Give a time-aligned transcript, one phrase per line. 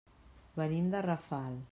[0.55, 1.61] Venim de Rafal.